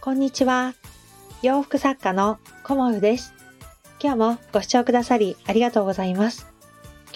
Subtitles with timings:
[0.00, 0.74] こんにちは。
[1.42, 3.34] 洋服作家のコモフです。
[4.02, 6.46] 今日もご視聴くださりありがとうございます。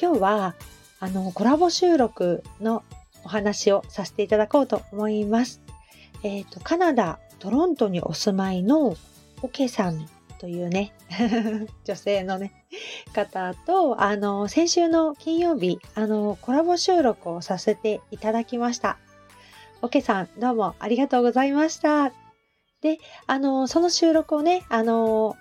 [0.01, 0.55] 今日は、
[1.01, 2.85] あの、コラボ収録の
[3.25, 5.61] お話をさせていただこうと思います。
[6.23, 8.97] えっ、ー、と、カナダ、トロントにお住まいの
[9.43, 10.09] オケさん
[10.39, 10.93] というね、
[11.85, 12.53] 女性のね、
[13.15, 18.99] 方と、あの、先週の金曜日、あの、コラボ収録をさせていただきました。
[19.83, 22.13] オケさん、どうもありがとうございました。
[22.81, 25.37] で、あの、その収録をね、あの、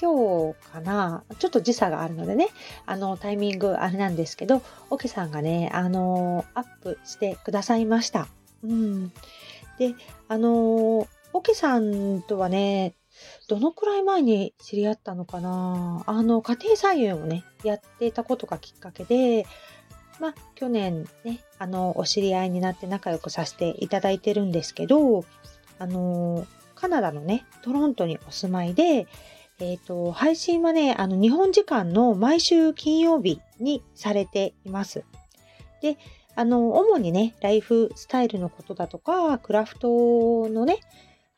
[0.00, 2.48] 今日かな、ちょっと時差があるのでね、
[2.86, 8.28] あの、タイミングあれなんですけど、オケさんがね、あの、アップしてくださいました。
[8.62, 9.12] うん。
[9.78, 9.94] で、
[10.28, 12.94] あの、オケさんとはね、
[13.48, 16.02] どのくらい前に知り合ったのかな？
[16.06, 19.46] あの、家庭菜園をね、やってたことがきっかけで、
[20.20, 25.24] まあ、去年ね、あの、お知り合いになって仲良くさせていただいてるんですけど、
[25.78, 29.06] あの、カナダのね、トロントにお住まいで、
[29.60, 35.04] えっ、ー、と、配信はね、あの、日本時間の毎週金曜日にされています。
[35.82, 35.98] で、
[36.34, 40.78] あの、主にね、ライフスタイルのことだとか、クラフトのね、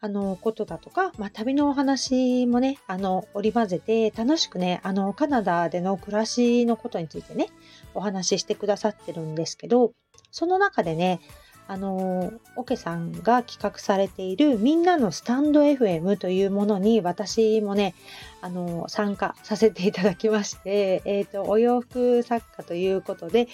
[0.04, 7.46] あの、ことだとか、まあ、旅のお話もね、あの、織り交ぜて、楽しくね、あの、カナダでの暮らしのことについてね、
[7.94, 9.92] お話ししてくださってるんですけど、
[10.32, 11.20] その中でね、
[11.68, 17.94] あの、オケさんが企画されているみんなのスタンド FM というものに私もね、
[18.40, 23.46] あの、参加させていただきまして、えっ、ー、と、お洋服作家ということで、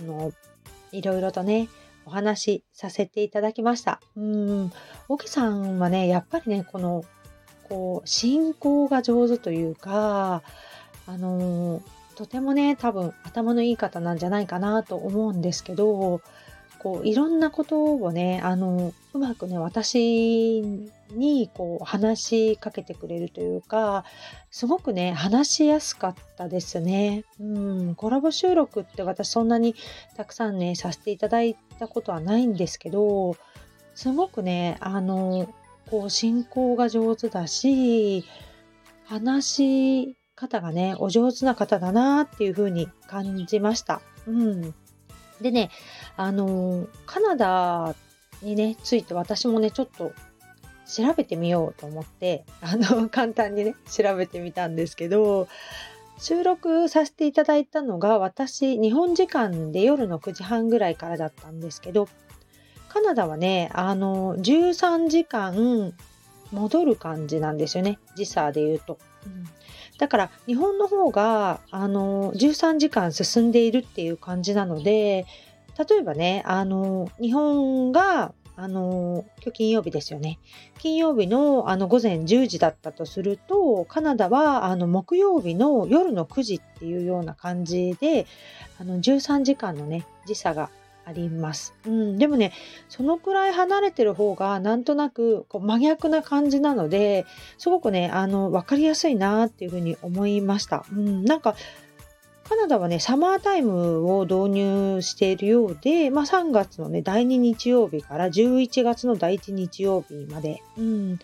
[0.00, 0.32] あの、
[0.92, 1.68] いろいろとね、
[2.10, 4.00] お話しさせていただきました。
[4.16, 4.72] うん、
[5.08, 7.04] オケさんはね、やっぱりね、この、
[7.68, 10.42] こう、進行が上手というか、
[11.06, 11.82] あの、
[12.16, 16.20] とてもね、多分頭のいい方なんじゃないかなと思うんですけど、
[16.80, 20.62] こういろんなことをねあのうまくね私
[21.12, 24.04] にこう話しかけてくれるというか
[24.50, 27.24] すごくね話しやすかったですね。
[27.38, 29.74] うんコラボ収録って私そんなに
[30.16, 33.36] たくさんねさせていただいたことはないんですけど
[33.96, 35.52] すごくねあの
[35.90, 38.24] こう進行が上手だし
[39.04, 44.00] 話し方がねお上手な方だなっていうふうに感じました。
[44.26, 44.74] うん
[45.40, 45.70] でね、
[46.16, 47.94] あのカナダ
[48.42, 50.12] にね、ついて私もね、ちょっと
[50.86, 55.48] 調べてみようと思って、あの、 簡単にね、調べてみたんですけど、
[56.20, 62.08] 収録させていただいたのが私、日本時間で夜の9時半ぐらいからだったんですけど、
[62.88, 65.94] カナダはね、あの、13時間
[66.52, 67.98] 戻る感じなんですよね。
[68.16, 68.98] 時差で言うと。
[69.26, 69.44] うん
[70.00, 75.26] だから日本の方があの13時間進んでいるっていう感じなので
[75.78, 80.38] 例えばねあの日本があの今日金曜日ですよね
[80.78, 88.26] 金曜日のあの午前10時だったとするとカナダはあの木曜日の夜の9時っていうような感じで
[88.78, 90.68] あの13時間のね時差が
[91.06, 91.74] あります。
[91.86, 92.52] うん、でもね、
[92.88, 97.26] そのくらい離れてる方がなんとなくこう真逆な感じなので、
[97.58, 100.84] すごくね、あの、わかりやすいなっていうふうに思いました。
[100.92, 101.56] うん、なんか、
[102.50, 111.20] カナダはね、サマータイムを導入しているようで、まあ、3月のね、第2日曜日から11月の第1日曜日まで、うん、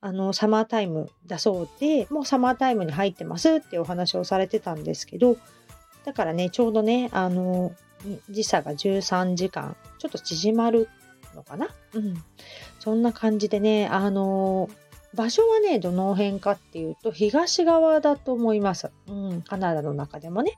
[0.00, 5.36] あの、サマータイムだそうで、もうサマータイムに入ってますってお話をされてたんですけど、
[6.04, 7.72] だからね、ちょうどね、あの、
[8.30, 10.88] 時差が13時間、ちょっと縮まる
[11.34, 11.66] のかな？
[11.94, 12.14] うん。
[12.78, 14.70] そんな感じでね、あの
[15.14, 18.90] 場所はね、どの辺かっていうと、東側だと思います。
[19.08, 20.52] うん、カナダの中でもね。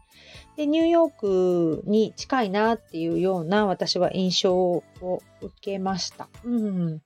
[0.56, 4.82] で、ニューヨークに近いなっていうような私は印象を
[5.40, 6.28] 受けました。
[6.44, 7.00] うん。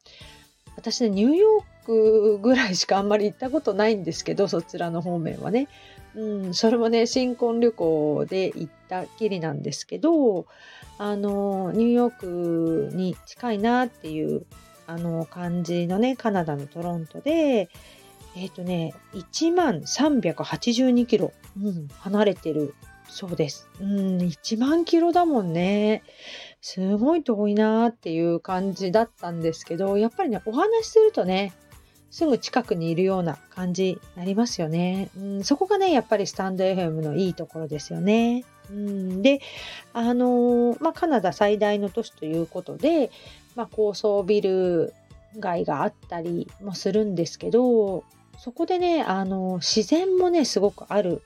[0.77, 5.69] 私ね、ニューヨークぐらいしかあんまり行ったことないんですけど、そちらの方面はね。
[6.16, 10.47] うん、それもね、新婚旅行で行ったきりなんですけど、
[10.99, 14.47] あの、ニューヨークに近いなっていう、
[14.87, 17.69] あの、感じのね、カナダのトロントで、
[18.37, 22.75] えっ、ー、とね、1万382キロ、うん、離れてる
[23.09, 23.69] そうです。
[23.81, 26.03] うん、1万キロだもんね。
[26.61, 31.53] すごい遠いなーっていう感じだったんですけど、やっぱりね、お話しするとね、
[32.11, 35.11] すぐ近くにいるような感じになりますよね。
[35.17, 38.45] うん、そこがね、やっぱりスタンド FM のいいところですよね。
[38.71, 39.41] うん、で、
[39.93, 43.11] あのー、まあ、カナダ最大の都市ということで、
[43.55, 44.93] まあ、高層ビル
[45.39, 48.05] 街があったりもするんですけど、
[48.39, 51.23] そこでね、あの、自然もね、すごくある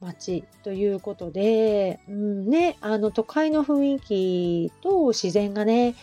[0.00, 5.94] 街ということで、うんね、あの都会の雰囲気と自然がね、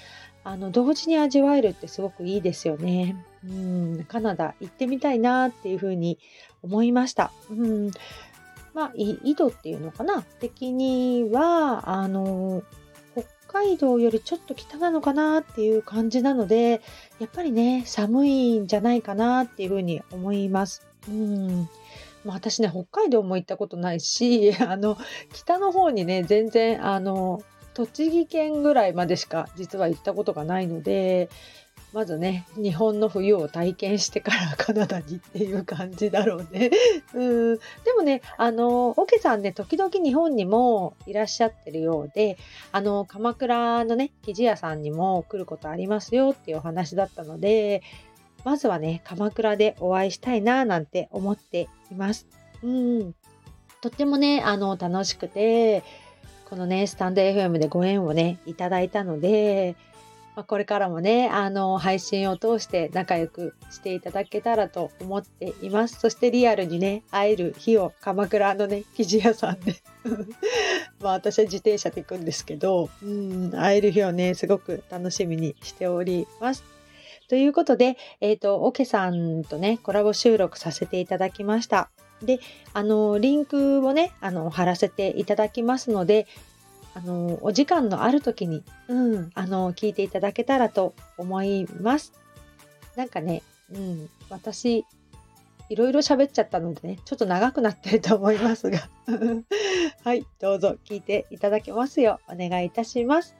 [0.43, 3.15] あの同時に味わえるってすごくいいですよね。
[3.45, 6.17] うん、カナダ行ってみたいなっていうふうに
[6.63, 7.31] 思いました。
[7.51, 7.91] うん、
[8.73, 10.23] まあ、緯度っていうのかな？
[10.39, 12.63] 的には、あの、
[13.51, 16.81] 海道よりちょっと北なのかなっていう感じなので、
[17.19, 20.87] やっぱりね、寒いんじゃないかなっていうふうに思います。
[21.09, 21.69] うん。
[22.23, 24.97] まあ、私ね、北海道も行ったことないし、 あの、
[25.33, 27.41] 北の方にね、全然、あの、
[27.73, 31.29] 栃木県ぐらいまでしか実は行ったことがないので、
[31.93, 36.71] まずね、日本の冬を体験してから カナダにっていう感じだろうね。
[37.13, 37.57] うん。
[37.57, 37.61] で
[37.95, 42.37] もね、あの、オケさんね、時々日本にもいらっしゃってるようで、
[42.71, 47.81] あの、鎌倉のね、生地屋さんにも来ることありますよっていうお話だったので、
[48.45, 52.25] まずはね、鎌倉でお会いしたいななんて思っています。
[52.63, 53.15] うん。
[53.81, 55.83] とってもね、あの、楽しくて、
[56.49, 59.75] このね、スタンド FM でご縁をね、いただいたので、
[60.35, 65.99] まあ、これからもね、あの、配信を通して仲良くしていただけたらと思っています。
[65.99, 69.75] そしてリアルにね、会える日を鎌倉のね、生地屋さんで
[71.01, 76.63] まあ私は自転車で行くんですけど、うん、会える日をね、すごく楽しみにしております。
[77.27, 81.89] ということで、えっ、ー、と、オケさんとね、コラボ収録させていただきました。
[82.21, 82.39] で、
[82.73, 86.27] あの、リンクをね、あの、貼らせていただきますので、
[86.93, 92.13] あの、お時間のある時に、うん、あの、聞いていただけたらと思います。
[92.95, 93.43] なんかね、
[93.73, 94.85] うん、私、
[95.69, 98.89] いろいろ喋っちゃったのでね、ちょっと長くなってると思いますが
[100.03, 103.35] はい、どうぞ聞いていただけますようお願いいたします。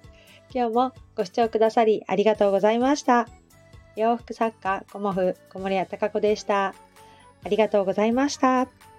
[0.54, 3.28] 今日もご視聴くださりありがとうございました。
[3.98, 6.74] 洋服作家、コモフ、小森屋隆子でした。
[7.44, 8.91] ありがとうございました。